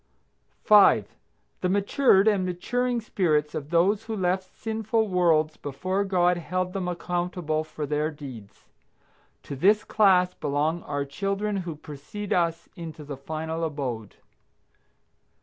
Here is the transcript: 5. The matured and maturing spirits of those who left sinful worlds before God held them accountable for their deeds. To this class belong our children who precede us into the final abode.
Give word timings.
5. 0.63 1.15
The 1.61 1.69
matured 1.69 2.27
and 2.27 2.43
maturing 2.43 3.01
spirits 3.01 3.53
of 3.53 3.69
those 3.69 4.05
who 4.05 4.15
left 4.15 4.51
sinful 4.57 5.07
worlds 5.09 5.57
before 5.57 6.03
God 6.05 6.37
held 6.37 6.73
them 6.73 6.87
accountable 6.87 7.63
for 7.63 7.85
their 7.85 8.09
deeds. 8.09 8.65
To 9.43 9.55
this 9.55 9.83
class 9.83 10.33
belong 10.33 10.81
our 10.85 11.05
children 11.05 11.57
who 11.57 11.75
precede 11.75 12.33
us 12.33 12.67
into 12.75 13.03
the 13.03 13.15
final 13.15 13.63
abode. 13.63 14.15